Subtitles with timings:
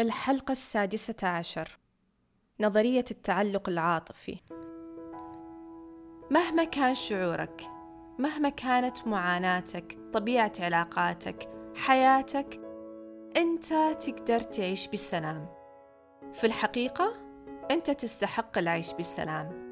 [0.00, 1.78] الحلقة السادسة عشر.
[2.60, 4.36] نظرية التعلق العاطفي.
[6.30, 7.62] مهما كان شعورك
[8.18, 12.60] مهما كانت معاناتك طبيعة علاقاتك حياتك
[13.36, 15.48] أنت تقدر تعيش بسلام.
[16.32, 17.12] في الحقيقة
[17.70, 19.64] أنت تستحق العيش بسلام.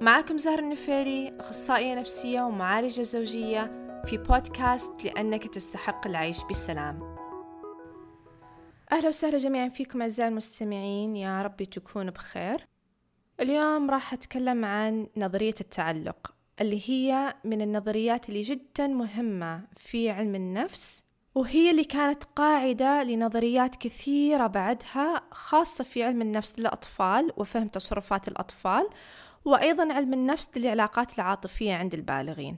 [0.00, 3.62] معكم زهر النفيري أخصائية نفسية ومعالجة زوجية
[4.06, 7.17] في بودكاست لأنك تستحق العيش بسلام.
[8.92, 12.66] أهلا وسهلا جميعا فيكم أعزائي المستمعين يا ربي تكونوا بخير.
[13.40, 20.34] اليوم راح أتكلم عن نظرية التعلق اللي هي من النظريات اللي جدا مهمة في علم
[20.34, 28.28] النفس وهي اللي كانت قاعدة لنظريات كثيرة بعدها خاصة في علم النفس للأطفال وفهم تصرفات
[28.28, 28.88] الأطفال
[29.44, 32.56] وأيضا علم النفس للعلاقات العاطفية عند البالغين.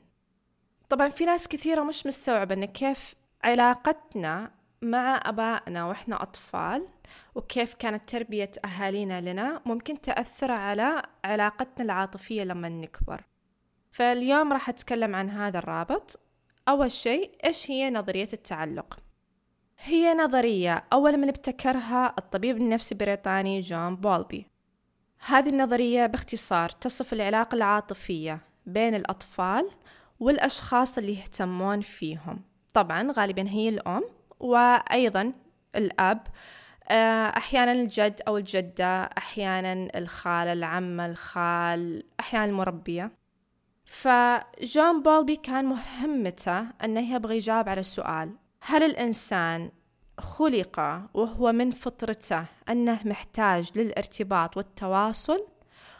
[0.88, 6.88] طبعا في ناس كثيرة مش مستوعبة أن كيف علاقتنا مع أبائنا وإحنا أطفال
[7.34, 13.24] وكيف كانت تربية أهالينا لنا ممكن تأثر على علاقتنا العاطفية لما نكبر.
[13.90, 16.20] فاليوم راح أتكلم عن هذا الرابط.
[16.68, 18.98] أول شيء إيش هي نظرية التعلق؟
[19.78, 24.46] هي نظرية أول من ابتكرها الطبيب النفسي البريطاني جون بولبي.
[25.26, 29.70] هذه النظرية باختصار تصف العلاقة العاطفية بين الأطفال
[30.20, 32.42] والأشخاص اللي يهتمون فيهم.
[32.72, 35.32] طبعا غالبا هي الأم وأيضا
[35.76, 36.26] الأب.
[36.88, 43.12] آه، أحيانا الجد أو الجدة أحيانا الخالة العمة الخال أحيانا المربية.
[43.84, 48.30] فجون بولبي كان مهمته أنه يبغى يجاوب على السؤال
[48.60, 49.70] هل الإنسان
[50.18, 50.80] خلق
[51.14, 55.46] وهو من فطرته أنه محتاج للارتباط والتواصل؟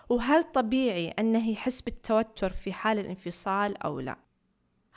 [0.09, 4.17] وهل طبيعي أنه يحس بالتوتر في حال الانفصال أو لا؟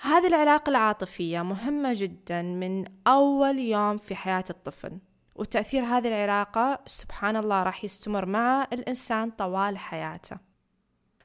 [0.02, 5.00] هذه العلاقة العاطفية مهمة جدا من أول يوم في حياة الطفل
[5.36, 10.38] وتأثير هذه العلاقة سبحان الله راح يستمر مع الإنسان طوال حياته.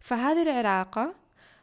[0.00, 1.14] فهذه العلاقة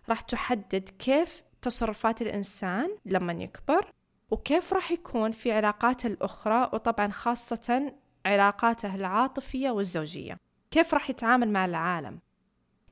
[0.09, 3.91] راح تحدد كيف تصرفات الإنسان لما يكبر
[4.31, 7.93] وكيف راح يكون في علاقاته الأخرى وطبعا خاصة
[8.25, 10.37] علاقاته العاطفية والزوجية.
[10.71, 12.19] كيف راح يتعامل مع العالم؟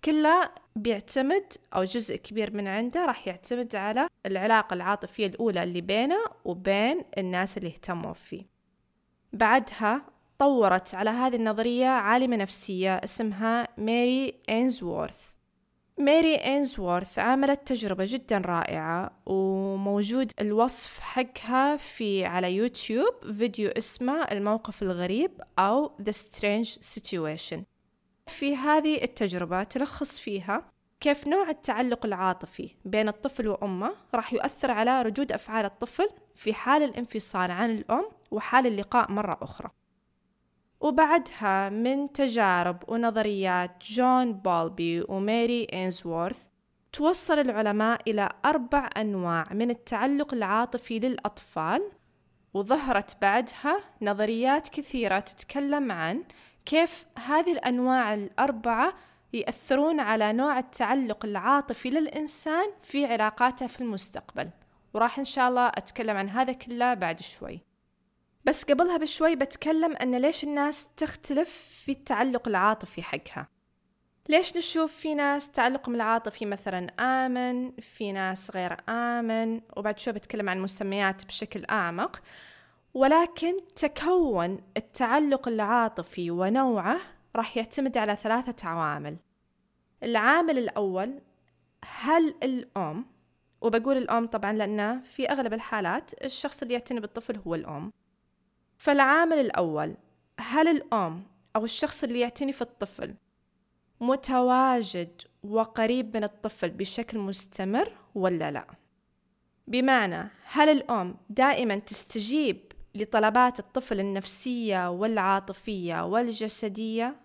[0.06, 6.26] كله بيعتمد أو جزء كبير من عنده راح يعتمد على العلاقة العاطفية الأولى اللي بينه
[6.46, 8.46] وبين الناس اللي اهتموا فيه.
[9.34, 10.02] بعدها
[10.40, 15.34] طورت على هذه النظرية عالمة نفسية اسمها ماري إنزورث
[15.98, 24.84] ماري إنزورث عملت تجربة جدا رائعة وموجود الوصف حقها في على يوتيوب فيديو اسمه الموقف
[24.84, 27.73] الغريب أو The Strange Situation.
[28.28, 35.02] في هذه التجربة تلخص فيها كيف نوع التعلق العاطفي بين الطفل وأمه راح يؤثر على
[35.02, 39.70] ردود أفعال الطفل في حال الانفصال عن الأم وحال اللقاء مرة أخرى.
[40.80, 46.48] وبعدها من تجارب ونظريات جون بولبي وماري إنزورث
[46.94, 51.92] توصل العلماء إلى أربع أنواع من التعلق العاطفي للأطفال
[52.54, 56.24] وظهرت بعدها نظريات كثيرة تتكلم عن
[56.66, 58.94] كيف هذه الأنواع الأربعة
[59.34, 64.50] يأثرون على نوع التعلق العاطفي للإنسان في علاقاته في المستقبل؟
[64.94, 67.62] وراح إن شاء الله أتكلم عن هذا كله بعد شوي.
[68.46, 71.50] بس قبلها بشوي بتكلم أن ليش الناس تختلف
[71.84, 73.48] في التعلق العاطفي حقها؟
[74.30, 80.50] ليش نشوف في ناس تعلقهم العاطفي مثلا آمن في ناس غير آمن؟ وبعد شوي بتكلم
[80.50, 82.22] عن مسميات بشكل أعمق.
[82.94, 87.00] ولكن تكون التعلق العاطفي ونوعه
[87.36, 89.18] راح يعتمد على ثلاثة عوامل.
[90.04, 91.20] العامل الأول
[91.86, 93.06] هل الأم
[93.62, 97.92] وبقول الأم طبعا لأن في أغلب الحالات الشخص اللي يعتني بالطفل هو الأم.
[98.78, 99.96] فالعامل الأول
[100.40, 101.24] هل الأم
[101.56, 103.16] أو الشخص اللي يعتني في الطفل
[104.02, 108.68] متواجد وقريب من الطفل بشكل مستمر ولا لا؟
[109.68, 117.16] بمعنى هل الأم دائما تستجيب لطلبات الطفل النفسية والعاطفية والجسدية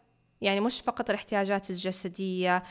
[0.40, 2.62] يعني مش فقط الاحتياجات الجسدية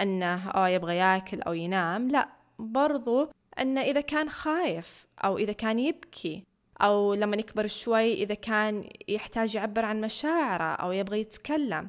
[0.00, 3.30] أنه أو يبغى ياكل أو ينام لا برضو
[3.60, 6.44] أنه إذا كان خايف أو إذا كان يبكي
[6.80, 11.88] أو لما يكبر شوي إذا كان يحتاج يعبر عن مشاعره أو يبغى يتكلم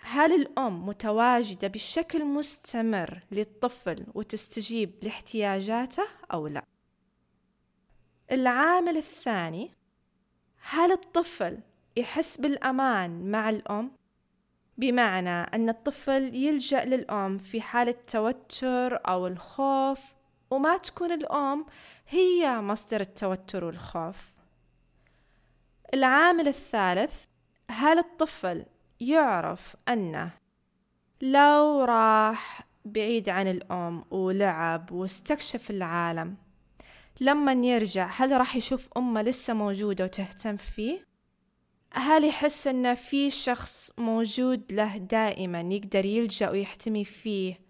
[0.00, 6.64] هل الأم متواجدة بشكل مستمر للطفل وتستجيب لاحتياجاته أو لا؟
[8.32, 9.70] العامل الثاني
[10.68, 11.58] هل الطفل
[11.96, 13.92] يحس بالأمان مع الأم؟
[14.78, 20.00] بمعنى أن الطفل يلجأ للأم في حالة توتر أو الخوف
[20.50, 21.66] وما تكون الأم
[22.08, 24.34] هي مصدر التوتر والخوف
[25.94, 27.24] العامل الثالث
[27.70, 28.64] هل الطفل
[29.00, 30.30] يعرف أنه
[31.20, 36.36] لو راح بعيد عن الأم ولعب واستكشف العالم
[37.20, 41.14] لما يرجع هل راح يشوف أمه لسه موجودة وتهتم فيه؟
[41.92, 47.60] هل يحس أن في شخص موجود له دائما يقدر يلجأ ويحتمي فيه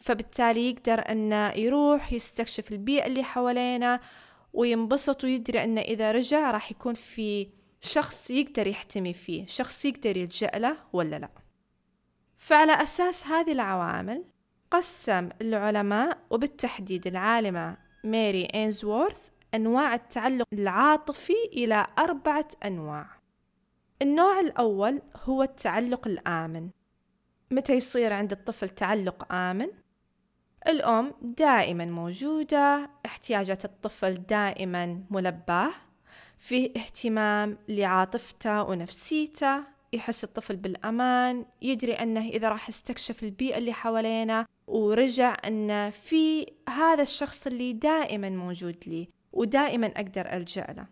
[0.00, 4.00] فبالتالي يقدر أنه يروح يستكشف البيئة اللي حوالينا
[4.52, 7.48] وينبسط ويدري أنه إذا رجع راح يكون في
[7.80, 11.30] شخص يقدر يحتمي فيه شخص يقدر يلجأ له ولا لا
[12.38, 14.24] فعلى أساس هذه العوامل
[14.70, 23.06] قسم العلماء وبالتحديد العالمة ماري إينزورث أنواع التعلق العاطفي إلى أربعة أنواع
[24.02, 26.68] النوع الأول هو التعلق الآمن
[27.50, 29.68] متى يصير عند الطفل تعلق آمن؟
[30.68, 35.70] الأم دائما موجودة احتياجات الطفل دائما ملباة
[36.38, 39.60] فيه اهتمام لعاطفته ونفسيته
[39.92, 47.02] يحس الطفل بالأمان يدري أنه إذا راح يستكشف البيئة اللي حوالينا ورجع أن في هذا
[47.02, 50.86] الشخص اللي دائما موجود لي ودائما أقدر ألجأ له.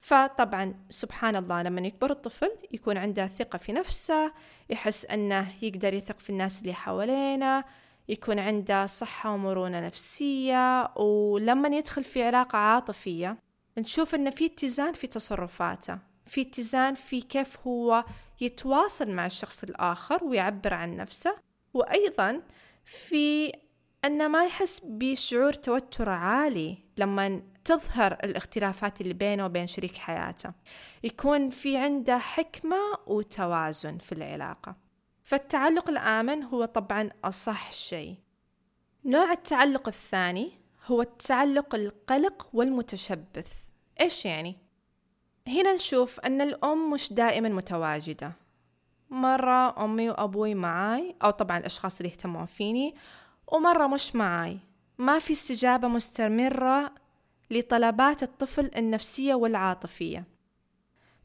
[0.00, 4.32] فطبعا سبحان الله لما يكبر الطفل يكون عنده ثقة في نفسه
[4.70, 7.64] يحس أنه يقدر يثق في الناس اللي حوالينا
[8.08, 13.36] يكون عنده صحة ومرونة نفسية ولما يدخل في علاقة عاطفية
[13.78, 15.98] نشوف أن في اتزان في تصرفاته.
[16.34, 18.04] في اتزان في كيف هو
[18.40, 21.36] يتواصل مع الشخص الآخر ويعبر عن نفسه
[21.74, 22.42] وأيضا
[22.84, 23.52] في
[24.04, 30.52] أنه ما يحس بشعور توتر عالي لما تظهر الاختلافات اللي بينه وبين شريك حياته.
[31.04, 32.76] يكون في عنده حكمة
[33.06, 34.76] وتوازن في العلاقة.
[35.22, 38.16] فالتعلق الآمن هو طبعا أصح شيء.
[39.04, 40.52] نوع التعلق الثاني
[40.86, 43.52] هو التعلق القلق والمتشبث.
[44.00, 44.63] إيش يعني؟
[45.48, 48.32] هنا نشوف أن الأم مش دائما متواجدة.
[49.10, 52.94] مرة أمي وأبوي معاي أو طبعا الأشخاص اللي يهتمون فيني
[53.52, 54.58] ومرة مش معاي.
[54.98, 56.94] ما في استجابة مستمرة
[57.50, 60.24] لطلبات الطفل النفسية والعاطفية.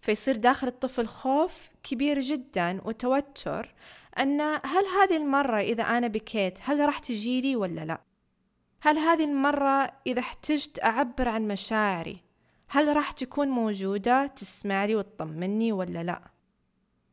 [0.02, 3.76] فيصير داخل الطفل خوف كبير جدا وتوتر
[4.20, 8.02] أن هل هذه المرة إذا أنا بكيت هل راح تجيلي ولا لا؟
[8.82, 12.29] هل هذه المرة إذا احتجت أعبر عن مشاعري؟
[12.70, 16.22] هل راح تكون موجودة تسمع لي وتطمني ولا لا؟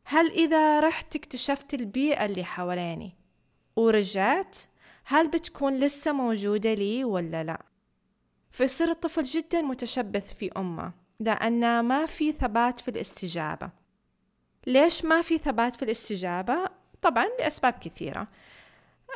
[0.04, 3.16] هل إذا رحت اكتشفت البيئة اللي حواليني
[3.76, 4.58] ورجعت
[5.04, 7.62] هل بتكون لسه موجودة لي ولا لا؟
[8.50, 13.70] فيصير الطفل جدا متشبث في أمه لأن ما في ثبات في الاستجابة.
[14.66, 16.68] ليش ما في ثبات في الاستجابة؟
[17.02, 18.28] طبعا لأسباب كثيرة.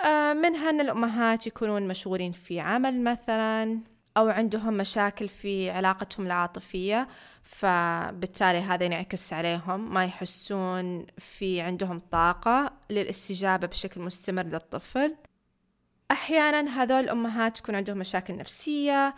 [0.04, 3.80] آه، منها أن الأمهات يكونون مشغولين في عمل مثلا
[4.16, 7.08] أو عندهم مشاكل في علاقتهم العاطفية
[7.42, 15.16] فبالتالي هذا ينعكس عليهم ما يحسون في عندهم طاقة للاستجابة بشكل مستمر للطفل.
[16.10, 19.14] أحيانا هذول الأمهات تكون عندهم مشاكل نفسية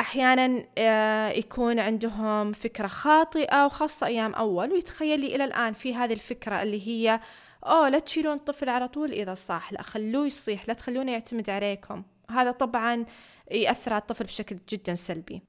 [0.00, 4.72] أحيانا آه، يكون عندهم فكرة خاطئة وخاصة أيام أول.
[4.72, 7.20] ويتخيل لي إلى الآن في هذه الفكرة اللي هي
[7.66, 12.02] أوه لا تشيلون الطفل على طول إذا صاح لا خلوه يصيح لا تخلونه يعتمد عليكم.
[12.30, 13.04] هذا طبعا
[13.50, 15.42] يأثر على الطفل بشكل جدا سلبي.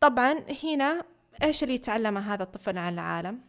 [0.00, 1.04] طبعا هنا
[1.42, 3.40] إيش اللي يتعلمه هذا الطفل عن العالم؟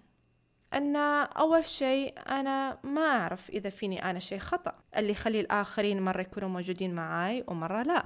[0.73, 4.79] أن أول شيء أنا ما أعرف إذا فيني أنا شيء خطأ.
[4.97, 8.05] اللي يخلي الآخرين مرة يكونوا موجودين معاي ومرة لا.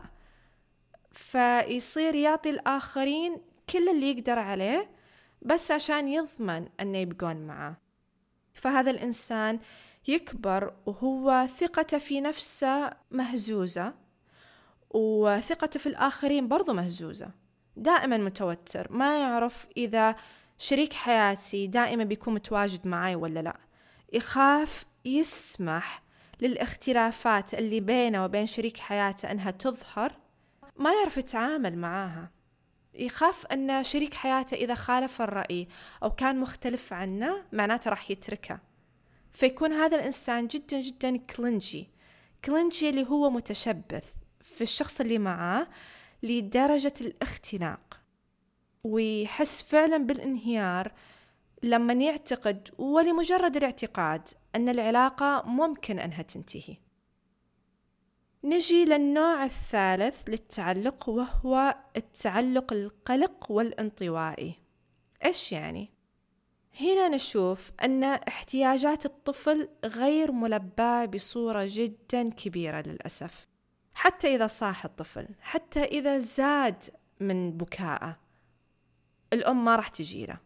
[1.11, 3.37] فيصير يعطي الآخرين
[3.69, 4.89] كل اللي يقدر عليه
[5.41, 7.77] بس عشان يضمن أنه يبقون معاه.
[8.53, 9.59] فهذا الإنسان
[10.07, 13.93] يكبر وهو ثقته في نفسه مهزوزة.
[14.89, 17.31] وثقته في الآخرين برضو مهزوزة.
[17.77, 20.15] دائما متوتر ما يعرف إذا
[20.57, 23.57] شريك حياتي دائما بيكون متواجد معي ولا لا.
[24.13, 26.03] يخاف يسمح
[26.41, 30.15] للاختلافات اللي بينه وبين شريك حياته أنها تظهر.
[30.77, 32.31] ما يعرف يتعامل معاها.
[32.93, 35.67] يخاف أن شريك حياته إذا خالف الرأي
[36.03, 38.59] أو كان مختلف عنه معناته راح يتركه.
[39.31, 41.89] فيكون هذا الإنسان جدا جدا كلنجي
[42.45, 44.18] كلنجي اللي هو متشبث.
[44.59, 45.67] في الشخص اللي معاه
[46.23, 48.01] لدرجة الاختناق
[48.83, 50.93] ويحس فعلا بالانهيار
[51.63, 56.77] لما يعتقد ولمجرد الاعتقاد أن العلاقة ممكن أنها تنتهي.
[58.43, 64.53] نجي للنوع الثالث للتعلق وهو التعلق القلق والانطوائي.
[65.25, 65.89] إيش يعني؟
[66.81, 73.48] هنا نشوف أن احتياجات الطفل غير ملباة بصورة جدا كبيرة للأسف.
[73.99, 76.83] حتى إذا صاح الطفل حتى إذا زاد
[77.19, 78.17] من بكائه
[79.33, 80.37] الأم ما راح تجيله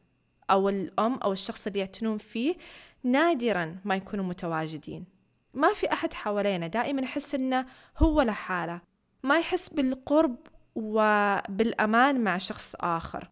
[0.49, 2.55] أو الأم أو الشخص اللي يعتنون فيه
[3.03, 5.05] نادرا ما يكونوا متواجدين.
[5.53, 7.65] ما في أحد حوالينا دائما يحس إنه
[7.97, 8.81] هو لحاله
[9.23, 10.35] ما يحس بالقرب
[10.75, 13.29] وبالأمان مع شخص آخر.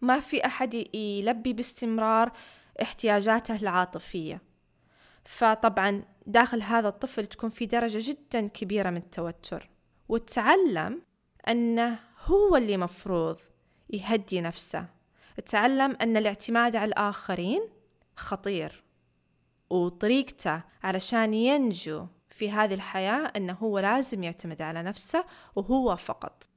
[0.00, 2.32] ما في أحد يلبي باستمرار
[2.82, 4.42] احتياجاته العاطفية.
[5.24, 9.70] فطبعا داخل هذا الطفل تكون في درجة جدا كبيرة من التوتر.
[10.08, 11.02] وتعلم
[11.48, 13.38] أنه هو اللي مفروض
[13.90, 14.86] يهدي نفسه.
[15.46, 17.62] تعلم أن الاعتماد على الآخرين
[18.16, 18.84] خطير
[19.70, 25.24] وطريقته علشان ينجو في هذه الحياة أنه هو لازم يعتمد على نفسه
[25.56, 26.48] وهو فقط.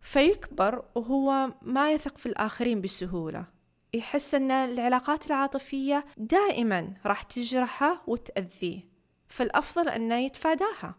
[0.00, 3.46] فيكبر وهو ما يثق في الآخرين بسهولة.
[3.94, 8.95] يحس أن العلاقات العاطفية دائما راح تجرحه وتأذيه.
[9.36, 10.94] فالأفضل أنه يتفاداها.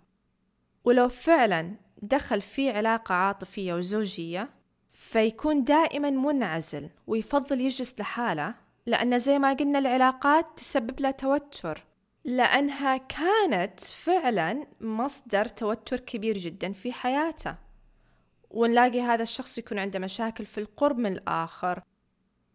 [0.83, 4.49] ولو فعلا دخل في علاقة عاطفية وزوجية
[4.93, 11.83] فيكون دائما منعزل ويفضل يجلس لحاله لأن زي ما قلنا العلاقات تسبب له توتر
[12.25, 17.55] لأنها كانت فعلا مصدر توتر كبير جدا في حياته.
[18.49, 21.81] ونلاقي هذا الشخص يكون عنده مشاكل في القرب من الآخر.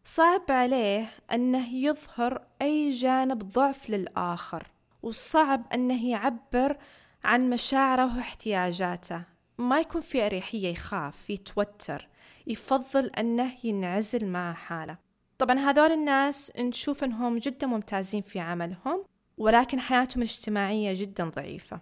[0.05, 4.73] صعب عليه أنه يظهر أي جانب ضعف للآخر.
[5.03, 6.77] وصعب أنه يعبر
[7.25, 9.25] عن مشاعره واحتياجاته.
[9.59, 12.09] ما يكون في أريحية يخاف يتوتر
[12.47, 14.99] يفضل أنه ينعزل مع حاله.
[15.39, 19.05] طبعا هذول الناس نشوف أنهم جدا ممتازين في عملهم
[19.39, 21.81] ولكن حياتهم الاجتماعية جدا ضعيفة.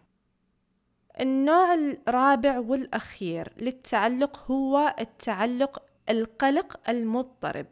[1.21, 7.67] النوع الرابع والأخير للتعلق هو التعلق القلق المضطرب.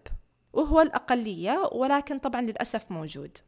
[0.52, 3.38] وهو الأقلية ولكن طبعا للأسف موجود.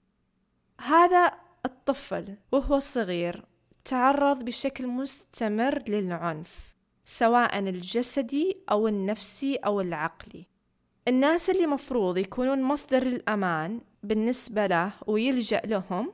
[0.81, 1.33] هذا
[1.65, 3.45] الطفل وهو صغير
[3.85, 10.47] تعرض بشكل مستمر للعنف سواء الجسدي أو النفسي أو العقلي.
[11.09, 16.13] الناس اللي مفروض يكونون مصدر الأمان بالنسبة له ويلجأ لهم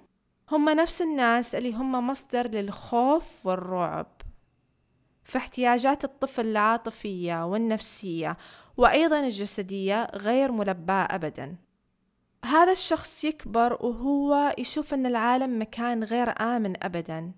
[0.51, 4.23] هم نفس الناس اللي هم مصدر للخوف والرعب.
[5.25, 8.37] فاحتياجات الطفل العاطفية والنفسية
[8.77, 11.57] وأيضا الجسدية غير ملباة أبدا.
[12.47, 17.33] هذا الشخص يكبر وهو يشوف أن العالم مكان غير آمن أبدا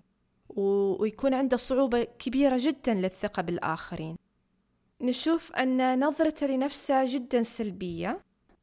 [0.49, 4.15] ويكون عنده صعوبة كبيرة جدا للثقة بالآخرين.
[5.01, 8.19] نشوف أن نظرته لنفسه جدا سلبية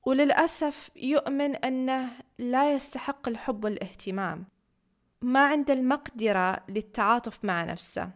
[0.06, 4.44] وللأسف يؤمن أنه لا يستحق الحب والاهتمام.
[5.22, 8.10] ما عنده المقدرة للتعاطف مع نفسه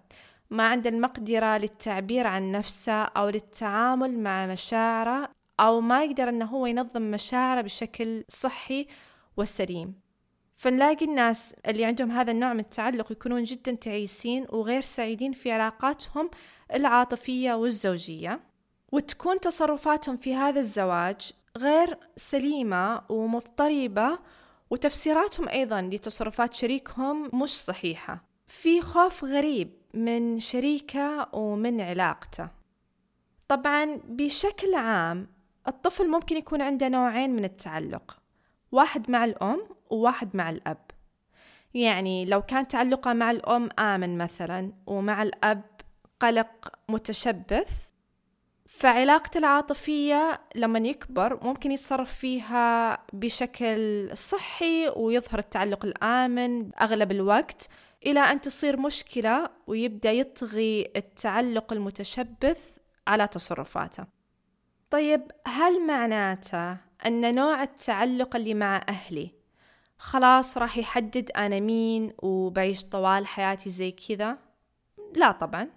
[0.50, 6.66] ما عنده المقدرة للتعبير عن نفسه أو للتعامل مع مشاعره أو ما يقدر أنه هو
[6.66, 8.86] ينظم مشاعره بشكل صحي
[9.36, 10.00] وسليم.
[10.54, 16.30] فنلاقي الناس اللي عندهم هذا النوع من التعلق يكونون جدا تعيسين وغير سعيدين في علاقاتهم
[16.74, 18.40] العاطفية والزوجية.
[18.92, 24.18] وتكون تصرفاتهم في هذا الزواج غير سليمة ومضطربة
[24.70, 28.24] وتفسيراتهم أيضا لتصرفات شريكهم مش صحيحة.
[28.46, 32.48] في خوف غريب من شريكه ومن علاقته.
[33.48, 38.18] طبعا بشكل عام الطفل ممكن يكون عنده نوعين من التعلق
[38.72, 40.90] واحد مع الأم وواحد مع الأب.
[41.74, 45.62] يعني لو كان تعلقه مع الأم آمن مثلا ومع الأب
[46.20, 47.70] قلق متشبث
[48.70, 57.68] فعلاقته العاطفية لما يكبر ممكن يتصرف فيها بشكل صحي ويظهر التعلق الآمن أغلب الوقت
[58.06, 62.60] إلى أن تصير مشكلة ويبدأ يطغي التعلق المتشبث
[63.06, 64.19] على تصرفاته.
[64.90, 69.30] طيب هل معناته أن نوع التعلق اللي مع أهلي
[69.98, 74.38] خلاص راح يحدد أنا مين وبعيش طوال حياتي زي كذا؟
[75.14, 75.68] لا طبعا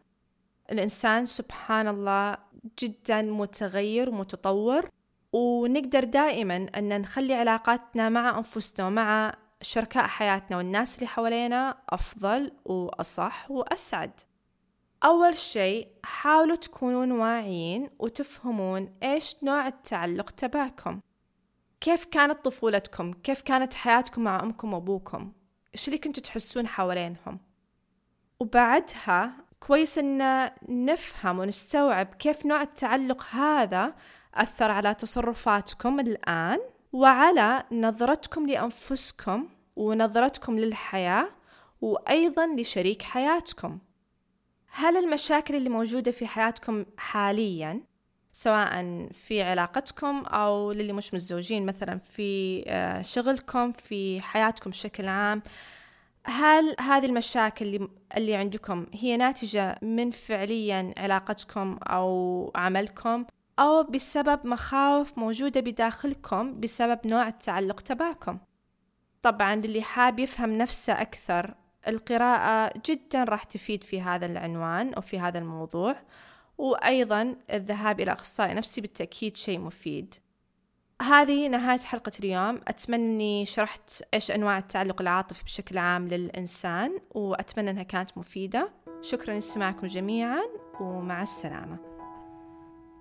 [0.71, 2.37] الإنسان سبحان الله
[2.79, 4.89] جدا متغير ومتطور
[5.33, 13.51] ونقدر دائما أن نخلي علاقاتنا مع أنفسنا ومع شركاء حياتنا والناس اللي حوالينا أفضل وأصح
[13.51, 14.11] وأسعد
[15.05, 20.99] أول شيء حاولوا تكونون واعيين وتفهمون إيش نوع التعلق تبعكم.
[21.81, 25.31] كيف كانت طفولتكم؟ كيف كانت حياتكم مع أمكم وأبوكم؟
[25.73, 27.39] إيش اللي كنتوا تحسون حوالينهم؟
[28.39, 33.93] وبعدها كويس إن نفهم ونستوعب كيف نوع التعلق هذا
[34.33, 36.59] أثر على تصرفاتكم الآن
[36.93, 41.29] وعلى نظرتكم لأنفسكم ونظرتكم للحياة
[41.81, 43.79] وأيضا لشريك حياتكم.
[44.75, 47.81] هل المشاكل اللي موجودة في حياتكم حاليا
[48.31, 55.41] سواء في علاقتكم أو للي مش متزوجين مثلا في آه، شغلكم في حياتكم بشكل عام
[56.25, 57.87] هل هذه المشاكل اللي,
[58.17, 63.25] اللي عندكم هي ناتجة من فعليا علاقتكم أو عملكم
[63.59, 68.37] أو بسبب مخاوف موجودة بداخلكم بسبب نوع التعلق تبعكم؟
[69.21, 75.19] طبعا للي حاب يفهم نفسه أكثر القراءة جدا راح تفيد في هذا العنوان أو في
[75.19, 75.95] هذا الموضوع
[76.57, 80.15] وأيضا الذهاب إلى أخصائي نفسي بالتأكيد شيء مفيد.
[81.01, 82.61] هذه نهاية حلقة اليوم.
[82.67, 88.71] أتمنى أني شرحت إيش أنواع التعلق العاطفي بشكل عام للإنسان وأتمنى أنها كانت مفيدة.
[89.01, 90.41] شكرا لاستماعكم جميعا
[90.79, 91.77] ومع السلامة.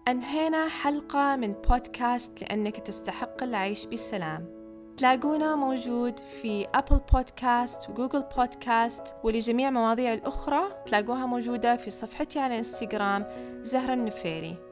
[0.09, 4.62] أنهينا حلقة من بودكاست لأنك تستحق العيش بسلام.
[4.97, 10.63] تلاقونا موجود في أبل بودكاست وجوجل بودكاست ولجميع مواضيع الأخرى.
[10.87, 13.27] تلاقوها موجودة في صفحتي على إنستغرام
[13.63, 14.72] زهرة النفيري.